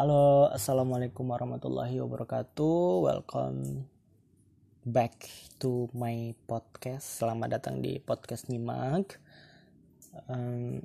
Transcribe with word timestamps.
Halo, 0.00 0.48
assalamualaikum 0.48 1.28
warahmatullahi 1.28 2.00
wabarakatuh. 2.00 3.04
Welcome 3.04 3.84
back 4.80 5.28
to 5.60 5.92
my 5.92 6.32
podcast. 6.48 7.20
Selamat 7.20 7.60
datang 7.60 7.84
di 7.84 8.00
podcast 8.00 8.48
Nyimak. 8.48 9.20
Um, 10.24 10.80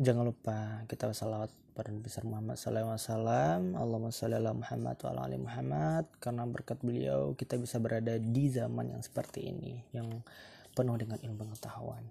jangan 0.00 0.24
lupa 0.24 0.88
kita 0.88 1.12
salawat 1.12 1.52
pada 1.76 1.92
Nabi 1.92 2.08
Muhammad 2.24 2.56
SAW. 2.56 3.76
Allahumma 3.76 4.08
sholli 4.08 4.40
ala 4.40 4.56
Muhammad 4.56 4.96
wa 5.04 5.08
ala 5.20 5.36
Muhammad. 5.36 6.08
Karena 6.16 6.48
berkat 6.48 6.80
beliau 6.80 7.36
kita 7.36 7.60
bisa 7.60 7.76
berada 7.76 8.16
di 8.16 8.48
zaman 8.48 8.88
yang 8.88 9.04
seperti 9.04 9.52
ini, 9.52 9.84
yang 9.92 10.24
penuh 10.72 10.96
dengan 10.96 11.20
ilmu 11.20 11.44
pengetahuan. 11.44 12.08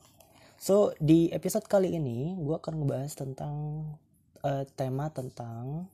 So 0.61 0.93
di 1.01 1.33
episode 1.33 1.65
kali 1.65 1.97
ini 1.97 2.37
gue 2.37 2.53
akan 2.53 2.85
ngebahas 2.85 3.17
tentang 3.17 3.81
uh, 4.45 4.61
tema 4.77 5.09
tentang 5.09 5.89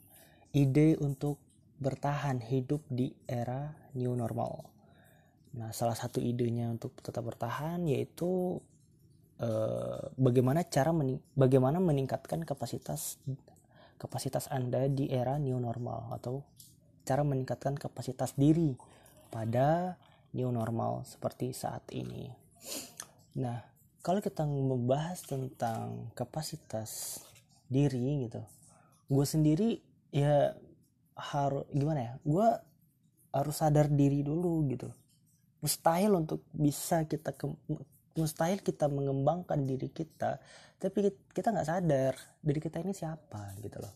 ide 0.55 0.95
untuk 1.03 1.35
bertahan 1.83 2.39
hidup 2.39 2.87
di 2.87 3.11
era 3.27 3.75
new 3.91 4.15
normal. 4.15 4.71
Nah, 5.59 5.75
salah 5.75 5.95
satu 5.95 6.23
idenya 6.23 6.71
untuk 6.71 6.95
tetap 7.03 7.27
bertahan 7.27 7.83
yaitu 7.83 8.63
eh, 9.43 10.03
bagaimana 10.15 10.63
cara 10.63 10.95
mening 10.95 11.19
bagaimana 11.35 11.83
meningkatkan 11.83 12.47
kapasitas 12.47 13.19
kapasitas 13.99 14.47
Anda 14.47 14.87
di 14.87 15.11
era 15.11 15.35
new 15.35 15.59
normal 15.59 16.15
atau 16.15 16.47
cara 17.03 17.27
meningkatkan 17.27 17.75
kapasitas 17.75 18.35
diri 18.39 18.75
pada 19.31 19.99
new 20.35 20.51
normal 20.51 21.03
seperti 21.03 21.51
saat 21.51 21.83
ini. 21.91 22.31
Nah, 23.39 23.59
kalau 23.99 24.23
kita 24.23 24.47
membahas 24.47 25.23
tentang 25.23 26.11
kapasitas 26.15 27.23
diri 27.67 28.27
gitu, 28.27 28.43
gue 29.11 29.25
sendiri 29.27 29.69
ya 30.11 30.53
harus 31.15 31.65
gimana 31.71 31.99
ya? 32.01 32.13
Gue 32.21 32.47
harus 33.31 33.55
sadar 33.55 33.87
diri 33.91 34.21
dulu 34.21 34.65
gitu. 34.69 34.89
Mustahil 35.63 36.13
untuk 36.13 36.45
bisa 36.53 37.07
kita 37.09 37.33
ke, 37.33 37.49
mustahil 38.15 38.63
kita 38.63 38.87
mengembangkan 38.87 39.65
diri 39.67 39.91
kita 39.91 40.39
tapi 40.79 41.11
kita 41.31 41.51
nggak 41.51 41.67
sadar 41.67 42.13
diri 42.43 42.59
kita 42.59 42.83
ini 42.83 42.93
siapa 42.95 43.55
gitu 43.63 43.79
loh. 43.79 43.93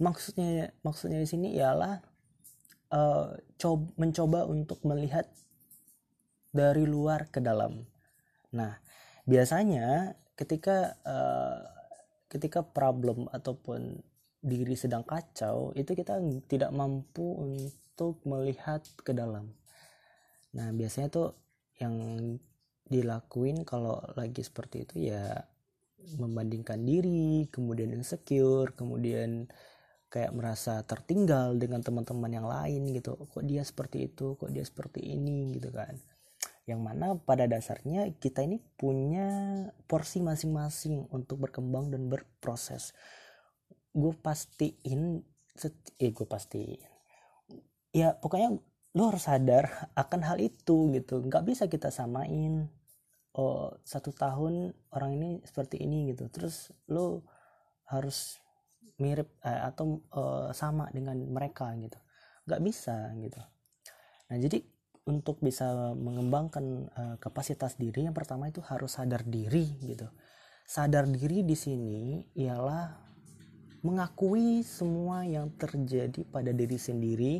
Maksudnya 0.00 0.72
maksudnya 0.80 1.20
di 1.20 1.28
sini 1.28 1.52
ialah 1.56 2.00
uh, 2.92 3.36
coba, 3.60 3.86
mencoba 4.00 4.40
untuk 4.48 4.80
melihat 4.84 5.28
dari 6.54 6.84
luar 6.88 7.28
ke 7.28 7.40
dalam. 7.40 7.84
Nah 8.56 8.78
biasanya 9.28 10.16
ketika 10.36 10.96
uh, 11.04 11.60
ketika 12.30 12.64
problem 12.64 13.28
ataupun 13.28 14.00
diri 14.40 14.72
sedang 14.72 15.04
kacau 15.04 15.76
itu 15.76 15.92
kita 15.92 16.16
tidak 16.48 16.72
mampu 16.72 17.24
untuk 17.44 18.24
melihat 18.24 18.80
ke 19.04 19.12
dalam. 19.12 19.52
Nah 20.56 20.72
biasanya 20.72 21.12
tuh 21.12 21.28
yang 21.76 21.94
dilakuin 22.88 23.62
kalau 23.62 24.00
lagi 24.16 24.42
seperti 24.42 24.88
itu 24.88 25.12
ya 25.12 25.44
membandingkan 26.16 26.80
diri 26.80 27.46
kemudian 27.52 27.92
insecure 27.92 28.72
kemudian 28.72 29.46
kayak 30.10 30.34
merasa 30.34 30.82
tertinggal 30.82 31.54
dengan 31.54 31.84
teman-teman 31.84 32.32
yang 32.32 32.48
lain 32.48 32.90
gitu. 32.96 33.14
Kok 33.30 33.44
dia 33.46 33.62
seperti 33.62 34.10
itu 34.10 34.34
kok 34.40 34.50
dia 34.50 34.64
seperti 34.64 35.04
ini 35.04 35.54
gitu 35.60 35.70
kan. 35.70 35.94
Yang 36.64 36.80
mana 36.80 37.06
pada 37.20 37.44
dasarnya 37.44 38.08
kita 38.16 38.42
ini 38.42 38.58
punya 38.80 39.28
porsi 39.84 40.24
masing-masing 40.24 41.12
untuk 41.12 41.44
berkembang 41.46 41.92
dan 41.92 42.08
berproses 42.08 42.96
gue 43.90 44.14
pastiin 44.18 45.22
eh 45.98 46.10
gue 46.14 46.26
pastiin. 46.26 46.80
Ya 47.90 48.14
pokoknya 48.14 48.56
lo 48.94 49.02
harus 49.10 49.26
sadar 49.26 49.90
akan 49.98 50.20
hal 50.26 50.38
itu 50.38 50.90
gitu. 50.94 51.22
Nggak 51.22 51.44
bisa 51.46 51.64
kita 51.66 51.90
samain 51.90 52.70
oh 53.34 53.70
satu 53.86 54.10
tahun 54.10 54.74
orang 54.94 55.10
ini 55.18 55.30
seperti 55.42 55.82
ini 55.82 56.14
gitu. 56.14 56.30
Terus 56.30 56.70
lo 56.90 57.26
harus 57.90 58.38
mirip 59.02 59.34
eh, 59.42 59.62
atau 59.66 60.00
eh, 60.10 60.50
sama 60.54 60.88
dengan 60.94 61.18
mereka 61.26 61.74
gitu. 61.78 61.98
Nggak 62.46 62.62
bisa 62.62 63.10
gitu. 63.18 63.40
Nah 64.30 64.38
jadi 64.38 64.58
untuk 65.10 65.42
bisa 65.42 65.94
mengembangkan 65.98 66.64
eh, 66.94 67.16
kapasitas 67.18 67.74
diri 67.74 68.06
yang 68.06 68.14
pertama 68.14 68.46
itu 68.46 68.62
harus 68.62 68.94
sadar 68.98 69.26
diri 69.26 69.66
gitu. 69.82 70.06
Sadar 70.62 71.10
diri 71.10 71.42
di 71.42 71.58
sini 71.58 72.22
ialah 72.38 73.09
mengakui 73.80 74.60
semua 74.60 75.24
yang 75.24 75.48
terjadi 75.56 76.20
pada 76.28 76.52
diri 76.52 76.76
sendiri, 76.76 77.34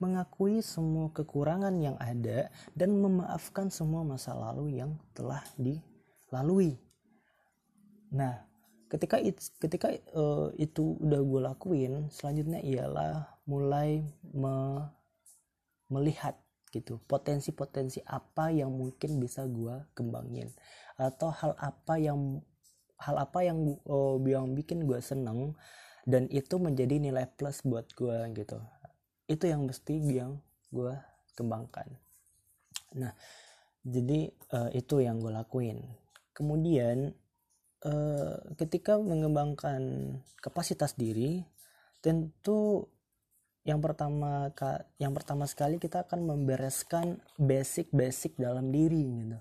mengakui 0.00 0.64
semua 0.64 1.12
kekurangan 1.12 1.76
yang 1.80 1.96
ada, 2.00 2.48
dan 2.72 2.96
memaafkan 2.96 3.68
semua 3.68 4.00
masa 4.04 4.32
lalu 4.32 4.80
yang 4.80 4.96
telah 5.12 5.44
dilalui. 5.60 6.80
Nah, 8.12 8.40
ketika 8.88 9.20
it, 9.20 9.40
ketika 9.60 9.92
uh, 10.16 10.52
itu 10.56 10.96
udah 11.00 11.20
gue 11.20 11.40
lakuin, 11.44 11.92
selanjutnya 12.08 12.60
ialah 12.64 13.28
mulai 13.44 14.04
me, 14.32 14.84
melihat 15.92 16.36
gitu 16.72 16.96
potensi-potensi 17.04 18.00
apa 18.08 18.48
yang 18.48 18.72
mungkin 18.72 19.20
bisa 19.20 19.44
gue 19.44 19.84
kembangin 19.92 20.48
atau 20.96 21.28
hal 21.28 21.52
apa 21.60 22.00
yang 22.00 22.40
hal 22.96 23.16
apa 23.20 23.44
yang 23.44 23.76
uh, 23.84 24.16
yang 24.24 24.56
bikin 24.56 24.88
gue 24.88 24.96
seneng 25.04 25.52
dan 26.02 26.26
itu 26.30 26.58
menjadi 26.58 26.98
nilai 26.98 27.30
plus 27.30 27.62
buat 27.62 27.86
gue 27.94 28.18
gitu. 28.34 28.58
Itu 29.30 29.44
yang 29.46 29.66
mesti 29.66 29.94
yang 30.02 30.42
gue 30.74 30.94
kembangkan. 31.38 31.86
Nah 32.98 33.12
jadi 33.82 34.30
uh, 34.54 34.70
itu 34.74 35.02
yang 35.02 35.22
gue 35.22 35.30
lakuin. 35.30 35.82
Kemudian 36.34 37.14
uh, 37.86 38.34
ketika 38.58 38.98
mengembangkan 38.98 39.82
kapasitas 40.42 40.94
diri 40.98 41.42
tentu 42.02 42.90
yang 43.62 43.78
pertama 43.78 44.50
yang 44.98 45.14
pertama 45.14 45.46
sekali 45.46 45.78
kita 45.78 46.02
akan 46.02 46.26
membereskan 46.26 47.22
basic-basic 47.38 48.34
dalam 48.38 48.74
diri 48.74 49.06
gitu. 49.22 49.38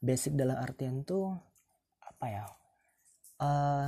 Basic 0.00 0.32
dalam 0.38 0.56
artian 0.56 1.02
tuh 1.02 1.34
apa 2.00 2.26
ya 2.30 2.44
uh, 3.40 3.86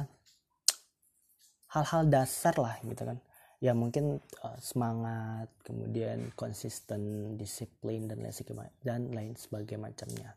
hal-hal 1.73 2.03
dasar 2.09 2.55
lah 2.61 2.77
gitu 2.85 3.03
kan. 3.03 3.19
Ya 3.63 3.73
mungkin 3.79 4.19
uh, 4.43 4.59
semangat 4.59 5.47
kemudian 5.63 6.35
konsisten 6.35 7.35
disiplin 7.39 8.11
dan 8.11 8.23
lain 8.23 8.73
dan 8.83 9.01
lain 9.11 9.33
sebagainya 9.39 9.81
macamnya. 9.81 10.31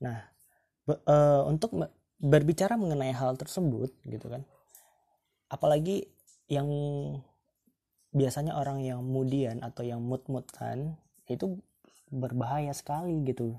Nah 0.00 0.18
be, 0.88 0.96
uh, 1.06 1.44
untuk 1.46 1.76
berbicara 2.22 2.78
mengenai 2.78 3.12
hal 3.12 3.36
tersebut 3.36 3.92
gitu 4.06 4.30
kan 4.30 4.46
apalagi 5.52 6.08
yang 6.48 6.68
biasanya 8.16 8.56
orang 8.56 8.80
yang 8.80 9.04
mudian 9.04 9.60
atau 9.60 9.84
yang 9.84 10.00
mut-mutan 10.00 10.96
itu 11.28 11.60
berbahaya 12.08 12.72
sekali 12.72 13.20
gitu. 13.28 13.56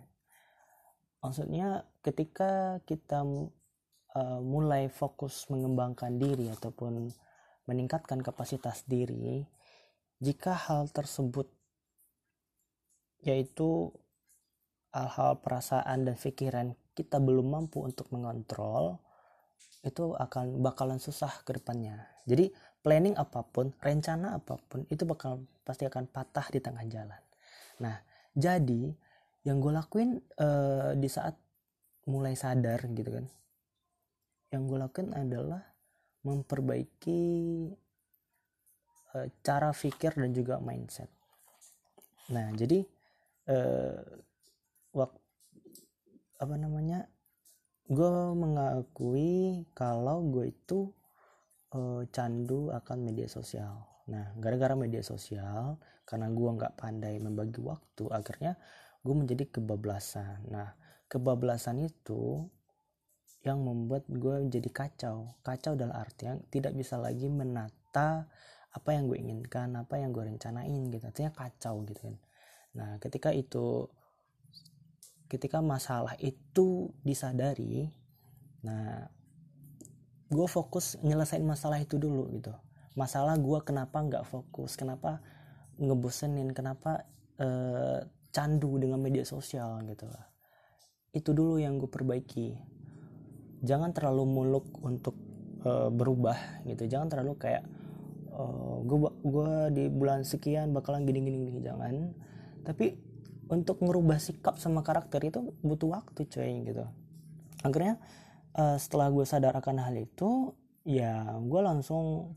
Maksudnya 1.21 1.85
ketika 2.01 2.81
kita 2.89 3.21
uh, 4.16 4.40
mulai 4.41 4.90
fokus 4.90 5.50
mengembangkan 5.50 6.18
diri 6.18 6.50
ataupun 6.50 7.09
meningkatkan 7.69 8.19
kapasitas 8.19 8.84
diri 8.85 9.46
jika 10.19 10.56
hal 10.56 10.88
tersebut 10.91 11.47
yaitu 13.24 13.91
hal-hal 14.94 15.40
perasaan 15.40 16.06
dan 16.06 16.16
pikiran 16.16 16.68
kita 16.94 17.18
belum 17.18 17.50
mampu 17.50 17.81
untuk 17.81 18.12
mengontrol 18.13 19.01
itu 19.84 20.16
akan 20.16 20.63
bakalan 20.63 21.01
susah 21.01 21.44
ke 21.44 21.59
depannya. 21.59 22.07
Jadi 22.24 22.51
planning 22.80 23.19
apa 23.19 23.44
pun 23.44 23.75
rencana 23.83 24.39
apa 24.39 24.56
pun 24.56 24.88
itu 24.88 25.04
bakal 25.04 25.44
pasti 25.68 25.83
akan 25.88 26.07
patah 26.07 26.48
di 26.51 26.60
tengah 26.63 26.83
jalan. 26.88 27.21
Nah 27.83 28.00
jadi 28.31 28.92
yang 29.44 29.60
gue 29.60 29.71
lakuin 29.75 30.19
uh, 30.39 30.95
di 30.95 31.10
saat 31.12 31.36
mulai 32.07 32.36
sadar 32.36 32.83
gitu 32.92 33.12
kan 33.12 33.25
yang 34.53 34.69
gue 34.69 34.77
lakukan 34.77 35.09
adalah 35.17 35.65
memperbaiki 36.21 37.21
uh, 39.17 39.27
cara 39.41 39.73
pikir 39.73 40.13
dan 40.13 40.29
juga 40.29 40.61
mindset. 40.61 41.09
Nah, 42.29 42.53
jadi 42.53 42.85
uh, 43.50 43.97
waktu 44.94 45.19
apa 46.38 46.55
namanya? 46.55 47.09
Gue 47.83 48.07
mengakui 48.38 49.67
kalau 49.75 50.23
gue 50.31 50.55
itu 50.55 50.88
uh, 51.75 52.07
candu 52.15 52.71
akan 52.71 52.97
media 53.03 53.27
sosial. 53.27 53.83
Nah, 54.07 54.31
gara-gara 54.39 54.71
media 54.77 55.03
sosial, 55.03 55.75
karena 56.07 56.31
gue 56.31 56.50
nggak 56.55 56.79
pandai 56.79 57.19
membagi 57.19 57.59
waktu, 57.59 58.07
akhirnya 58.07 58.55
gue 59.03 59.15
menjadi 59.15 59.51
kebablasan. 59.51 60.47
Nah, 60.47 60.71
kebablasan 61.11 61.83
itu 61.83 62.47
yang 63.44 63.60
membuat 63.60 64.07
gue 64.07 64.48
jadi 64.48 64.69
kacau. 64.72 65.36
Kacau 65.44 65.75
dalam 65.75 65.95
artian 65.95 66.40
tidak 66.48 66.74
bisa 66.75 66.95
lagi 66.95 67.28
menata 67.28 68.28
apa 68.74 68.90
yang 68.95 69.06
gue 69.12 69.19
inginkan 69.19 69.75
apa 69.75 70.00
yang 70.00 70.16
gue 70.16 70.24
rencanain 70.24 70.90
gitu. 70.90 71.04
Artinya 71.04 71.31
kacau 71.36 71.84
gitu 71.84 72.00
kan. 72.00 72.16
Nah 72.80 72.90
ketika 73.04 73.30
itu 73.36 73.88
ketika 75.28 75.60
masalah 75.60 76.16
itu 76.22 76.94
disadari 77.01 77.90
nah 78.63 79.10
gue 80.31 80.48
fokus 80.48 80.96
nyelesain 81.04 81.44
masalah 81.44 81.84
itu 81.84 82.00
dulu 82.00 82.31
gitu. 82.31 82.56
Masalah 82.96 83.36
gue 83.36 83.60
kenapa 83.68 84.00
nggak 84.00 84.24
fokus 84.24 84.80
kenapa 84.80 85.19
ngebosenin 85.78 86.56
kenapa 86.56 87.04
uh, 87.42 88.00
candu 88.34 88.81
dengan 88.81 88.98
media 88.98 89.22
sosial 89.25 89.81
gitu 89.86 90.10
itu 91.13 91.30
dulu 91.30 91.62
yang 91.62 91.78
gue 91.78 91.86
perbaiki 91.86 92.57
jangan 93.63 93.95
terlalu 93.95 94.27
muluk 94.27 94.68
untuk 94.83 95.15
uh, 95.63 95.88
berubah 95.89 96.63
gitu. 96.68 96.86
Jangan 96.86 97.07
terlalu 97.07 97.39
kayak 97.39 97.63
uh, 98.36 98.83
gue 98.83 98.98
gua 99.24 99.71
di 99.71 99.88
bulan 99.88 100.27
sekian 100.27 100.75
bakalan 100.75 101.07
gini 101.07 101.24
gini 101.24 101.38
gini. 101.50 101.60
Jangan. 101.63 101.94
Tapi 102.68 102.94
untuk 103.48 103.80
ngerubah 103.83 104.19
sikap 104.19 104.60
sama 104.60 104.83
karakter 104.83 105.24
itu 105.24 105.56
butuh 105.63 105.95
waktu 105.95 106.27
coy 106.27 106.51
gitu. 106.68 106.83
Akhirnya 107.63 108.00
uh, 108.60 108.75
setelah 108.75 109.07
gue 109.10 109.24
sadar 109.24 109.56
akan 109.56 109.80
hal 109.80 109.95
itu 109.95 110.51
ya 110.83 111.39
gue 111.39 111.62
langsung 111.63 112.36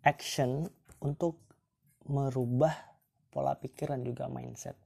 action 0.00 0.64
untuk 1.04 1.44
merubah 2.08 2.72
pola 3.28 3.56
pikir 3.60 3.92
dan 3.92 4.04
juga 4.04 4.28
mindset. 4.28 4.76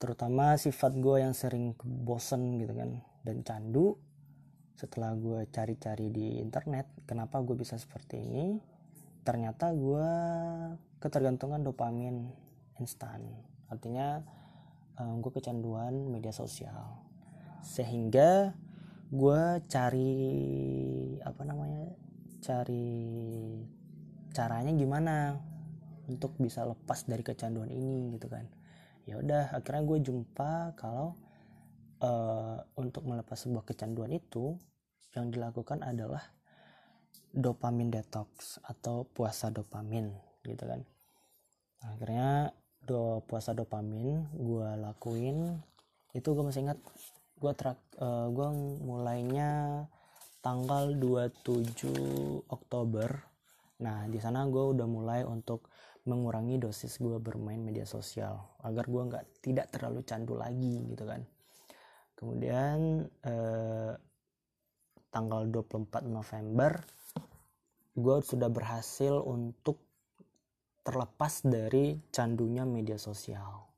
Terutama 0.00 0.54
sifat 0.56 0.96
gue 0.96 1.22
yang 1.22 1.34
sering 1.34 1.74
bosen 1.82 2.56
gitu 2.62 2.72
kan 2.72 3.02
dan 3.26 3.44
candu 3.44 4.00
setelah 4.80 5.12
gue 5.12 5.44
cari-cari 5.52 6.08
di 6.08 6.40
internet 6.40 6.88
kenapa 7.04 7.36
gue 7.44 7.52
bisa 7.52 7.76
seperti 7.76 8.16
ini? 8.16 8.56
Ternyata 9.20 9.76
gue 9.76 10.08
ketergantungan 11.04 11.60
dopamin 11.60 12.32
instan. 12.80 13.20
Artinya 13.68 14.24
um, 14.96 15.20
gue 15.20 15.28
kecanduan 15.36 16.08
media 16.08 16.32
sosial. 16.32 16.96
Sehingga 17.60 18.56
gue 19.12 19.42
cari 19.68 20.16
apa 21.20 21.42
namanya 21.44 21.92
cari 22.40 22.88
caranya 24.32 24.72
gimana 24.72 25.36
untuk 26.08 26.40
bisa 26.40 26.64
lepas 26.64 27.04
dari 27.04 27.20
kecanduan 27.20 27.68
ini 27.68 28.16
gitu 28.16 28.32
kan. 28.32 28.48
Ya 29.04 29.20
udah 29.20 29.52
akhirnya 29.52 29.84
gue 29.84 29.98
jumpa 30.08 30.72
kalau 30.80 31.20
uh, 32.00 32.58
untuk 32.80 33.06
melepas 33.06 33.36
sebuah 33.36 33.64
kecanduan 33.68 34.10
itu 34.12 34.56
yang 35.16 35.28
dilakukan 35.30 35.84
adalah 35.84 36.22
dopamin 37.30 37.90
detox 37.92 38.58
atau 38.66 39.06
puasa 39.06 39.52
dopamin 39.52 40.10
gitu 40.42 40.64
kan. 40.66 40.82
Akhirnya 41.86 42.50
do 42.80 43.22
puasa 43.28 43.52
dopamin 43.52 44.24
gue 44.34 44.68
lakuin 44.80 45.60
itu 46.16 46.28
gue 46.32 46.44
masih 46.44 46.66
ingat 46.66 46.80
gue 47.40 47.52
trak 47.54 47.78
uh, 48.00 48.26
gue 48.32 48.48
mulainya 48.82 49.84
tanggal 50.40 50.96
27 50.96 52.48
Oktober. 52.48 53.08
Nah 53.84 54.08
di 54.08 54.18
sana 54.18 54.48
gue 54.48 54.64
udah 54.74 54.88
mulai 54.88 55.20
untuk 55.24 55.68
mengurangi 56.08 56.56
dosis 56.56 56.96
gue 56.96 57.20
bermain 57.20 57.60
media 57.60 57.84
sosial 57.84 58.40
agar 58.64 58.88
gue 58.88 59.02
nggak 59.12 59.24
tidak 59.44 59.68
terlalu 59.68 60.00
candu 60.00 60.32
lagi 60.32 60.88
gitu 60.88 61.04
kan 61.04 61.20
kemudian 62.20 63.08
eh, 63.24 63.96
tanggal 65.08 65.48
24 65.48 66.04
November 66.04 66.76
gue 67.96 68.16
sudah 68.22 68.46
berhasil 68.52 69.18
untuk 69.24 69.82
terlepas 70.86 71.44
dari 71.44 71.98
candunya 72.08 72.64
media 72.64 72.96
sosial. 72.96 73.68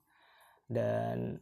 Dan 0.68 1.36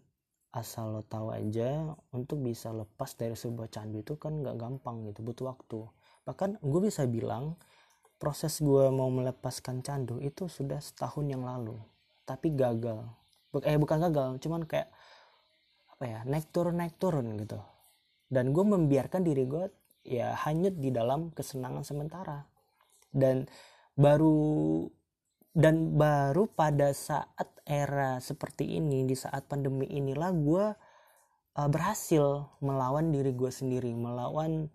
asal 0.51 0.99
lo 0.99 1.03
tahu 1.07 1.31
aja 1.31 1.95
untuk 2.11 2.43
bisa 2.43 2.75
lepas 2.75 3.15
dari 3.15 3.39
sebuah 3.39 3.71
candu 3.71 4.03
itu 4.03 4.19
kan 4.19 4.43
gak 4.43 4.59
gampang 4.59 5.07
gitu 5.07 5.23
butuh 5.23 5.55
waktu. 5.55 5.87
Bahkan 6.27 6.63
gue 6.63 6.81
bisa 6.83 7.07
bilang 7.07 7.55
proses 8.19 8.59
gue 8.59 8.91
mau 8.91 9.09
melepaskan 9.13 9.83
candu 9.85 10.19
itu 10.19 10.51
sudah 10.51 10.83
setahun 10.83 11.27
yang 11.27 11.47
lalu. 11.47 11.79
Tapi 12.27 12.55
gagal. 12.55 13.07
Eh 13.67 13.79
bukan 13.79 13.99
gagal 14.11 14.39
cuman 14.43 14.63
kayak 14.63 14.91
apa 16.01 16.09
ya 16.09 16.21
naik 16.25 16.49
turun 16.49 16.81
naik 16.81 16.97
turun 16.97 17.37
gitu. 17.37 17.61
Dan 18.33 18.57
gue 18.57 18.65
membiarkan 18.65 19.21
diri 19.21 19.45
gue 19.45 19.69
ya 20.09 20.33
hanyut 20.33 20.81
di 20.81 20.89
dalam 20.89 21.29
kesenangan 21.29 21.85
sementara. 21.85 22.49
Dan 23.13 23.45
baru 24.01 24.89
dan 25.53 26.01
baru 26.01 26.49
pada 26.49 26.97
saat 26.97 27.53
era 27.69 28.17
seperti 28.25 28.81
ini 28.81 29.05
di 29.05 29.13
saat 29.13 29.45
pandemi 29.45 29.85
inilah 29.93 30.33
gue 30.33 30.67
uh, 31.61 31.69
berhasil 31.69 32.49
melawan 32.65 33.13
diri 33.13 33.37
gue 33.37 33.53
sendiri 33.53 33.93
melawan 33.93 34.73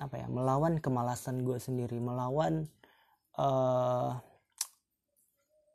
apa 0.00 0.24
ya 0.24 0.26
melawan 0.32 0.80
kemalasan 0.80 1.44
gue 1.44 1.60
sendiri 1.60 2.00
melawan 2.00 2.66
uh, 3.36 4.16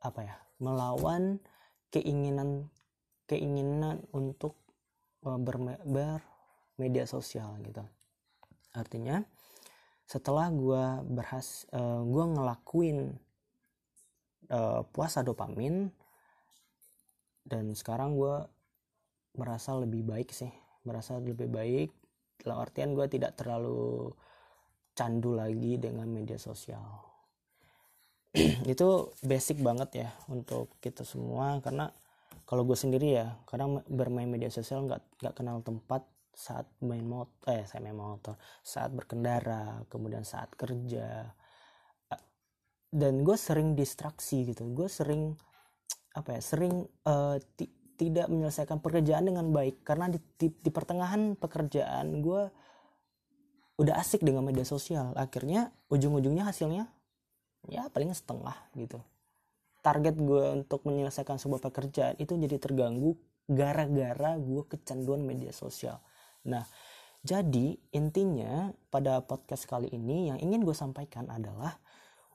apa 0.02 0.20
ya 0.24 0.36
melawan 0.58 1.38
keinginan 1.94 2.66
keinginan 3.30 4.02
untuk 4.10 4.56
uh, 5.24 5.40
bermedia 5.40 7.04
sosial 7.08 7.56
gitu. 7.64 7.84
Artinya 8.72 9.22
setelah 10.06 10.50
gue 10.50 10.84
berhas 11.06 11.70
uh, 11.70 12.02
gue 12.02 12.24
ngelakuin 12.34 13.14
uh, 14.50 14.82
puasa 14.90 15.22
dopamin 15.22 15.90
dan 17.46 17.74
sekarang 17.74 18.18
gue 18.18 18.46
merasa 19.38 19.74
lebih 19.78 20.02
baik 20.06 20.34
sih. 20.34 20.50
Merasa 20.82 21.20
lebih 21.20 21.46
baik 21.46 21.90
dalam 22.40 22.58
artian 22.64 22.96
gue 22.96 23.06
tidak 23.06 23.36
terlalu 23.36 24.10
candu 24.96 25.36
lagi 25.36 25.78
dengan 25.78 26.08
media 26.10 26.36
sosial. 26.36 26.82
Itu 28.72 29.14
basic 29.22 29.62
banget 29.62 30.06
ya 30.06 30.08
untuk 30.30 30.74
kita 30.82 31.06
semua 31.06 31.58
karena 31.62 31.90
kalau 32.50 32.66
gue 32.66 32.74
sendiri 32.74 33.14
ya 33.14 33.38
kadang 33.46 33.78
bermain 33.86 34.26
media 34.26 34.50
sosial 34.50 34.82
nggak 34.82 35.22
nggak 35.22 35.34
kenal 35.38 35.62
tempat 35.62 36.02
saat 36.34 36.66
main 36.82 37.06
motor 37.06 37.30
eh 37.46 37.62
saya 37.62 37.78
main 37.86 37.94
motor. 37.94 38.34
Saat 38.66 38.90
berkendara 38.90 39.86
kemudian 39.86 40.26
saat 40.26 40.50
kerja. 40.58 41.30
Dan 42.90 43.22
gue 43.22 43.38
sering 43.38 43.78
distraksi 43.78 44.50
gitu. 44.50 44.66
Gue 44.74 44.90
sering 44.90 45.38
apa 46.10 46.34
ya 46.34 46.42
sering 46.42 46.90
uh, 47.06 47.38
tidak 47.94 48.26
menyelesaikan 48.26 48.82
pekerjaan 48.82 49.30
dengan 49.30 49.46
baik. 49.54 49.86
Karena 49.86 50.10
di, 50.10 50.18
di, 50.18 50.50
di 50.50 50.70
pertengahan 50.74 51.38
pekerjaan 51.38 52.18
gue 52.18 52.42
udah 53.78 53.94
asik 53.94 54.26
dengan 54.26 54.42
media 54.42 54.66
sosial. 54.66 55.14
Akhirnya 55.14 55.70
ujung-ujungnya 55.86 56.50
hasilnya 56.50 56.90
ya 57.70 57.86
paling 57.92 58.10
setengah 58.10 58.56
gitu 58.74 58.98
target 59.80 60.16
gue 60.16 60.44
untuk 60.62 60.84
menyelesaikan 60.84 61.40
sebuah 61.40 61.60
pekerjaan 61.64 62.14
itu 62.20 62.36
jadi 62.36 62.56
terganggu 62.60 63.16
gara-gara 63.50 64.38
gue 64.38 64.62
kecanduan 64.68 65.24
media 65.24 65.50
sosial 65.50 65.98
Nah, 66.48 66.64
jadi 67.20 67.76
intinya 67.92 68.72
pada 68.88 69.20
podcast 69.20 69.68
kali 69.68 69.92
ini 69.92 70.32
yang 70.32 70.38
ingin 70.40 70.64
gue 70.64 70.72
sampaikan 70.72 71.28
adalah 71.28 71.76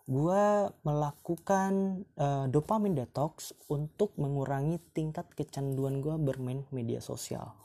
gue 0.06 0.70
melakukan 0.86 2.06
uh, 2.22 2.46
dopamin 2.46 2.94
detox 2.94 3.58
untuk 3.66 4.14
mengurangi 4.22 4.78
tingkat 4.94 5.26
kecanduan 5.34 5.98
gue 6.06 6.14
bermain 6.22 6.62
media 6.70 7.02
sosial. 7.02 7.58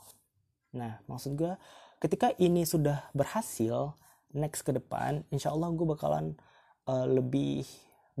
Nah, 0.73 0.97
maksud 1.05 1.37
gue 1.37 1.53
ketika 2.01 2.33
ini 2.41 2.65
sudah 2.65 3.05
berhasil, 3.13 3.93
next 4.33 4.65
ke 4.65 4.73
depan, 4.73 5.21
insya 5.29 5.53
Allah 5.53 5.69
gue 5.69 5.85
bakalan 5.85 6.33
uh, 6.89 7.05
lebih 7.05 7.61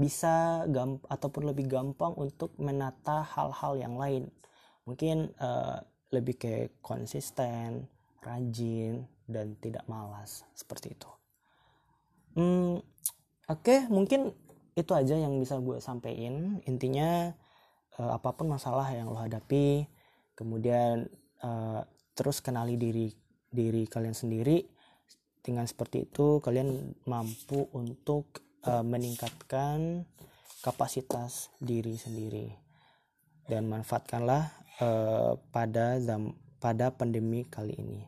bisa 0.01 0.65
ataupun 1.05 1.53
lebih 1.53 1.69
gampang 1.69 2.17
untuk 2.17 2.57
menata 2.57 3.21
hal-hal 3.21 3.77
yang 3.77 3.95
lain. 4.01 4.33
Mungkin 4.89 5.29
uh, 5.37 5.77
lebih 6.09 6.41
kayak 6.41 6.81
konsisten, 6.81 7.85
rajin 8.25 9.05
dan 9.29 9.53
tidak 9.61 9.85
malas 9.85 10.41
seperti 10.57 10.97
itu. 10.97 11.09
Hmm, 12.33 12.81
Oke, 13.51 13.83
okay, 13.83 13.91
mungkin 13.91 14.31
itu 14.79 14.95
aja 14.95 15.19
yang 15.19 15.35
bisa 15.35 15.59
gue 15.59 15.83
sampaikan. 15.83 16.63
Intinya 16.63 17.35
uh, 17.99 18.15
apa 18.15 18.31
pun 18.31 18.47
masalah 18.47 18.87
yang 18.95 19.11
lo 19.11 19.19
hadapi, 19.19 19.91
kemudian 20.39 21.11
uh, 21.43 21.83
terus 22.15 22.39
kenali 22.39 22.79
diri 22.79 23.11
diri 23.51 23.83
kalian 23.91 24.15
sendiri. 24.15 24.63
Dengan 25.43 25.67
seperti 25.67 26.07
itu 26.07 26.39
kalian 26.39 26.95
mampu 27.09 27.67
untuk 27.75 28.39
uh, 28.65 28.83
meningkatkan 28.85 30.05
kapasitas 30.61 31.49
diri 31.57 31.97
sendiri 31.97 32.53
dan 33.49 33.65
manfaatkanlah 33.65 34.53
uh, 34.81 35.33
pada 35.49 35.97
zam 35.97 36.37
pada 36.61 36.93
pandemi 36.93 37.41
kali 37.49 37.73
ini. 37.73 38.01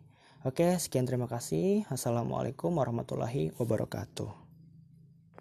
Oke, 0.45 0.77
sekian 0.77 1.09
terima 1.09 1.25
kasih. 1.25 1.87
Assalamualaikum 1.89 2.75
warahmatullahi 2.75 3.55
wabarakatuh. 3.57 4.42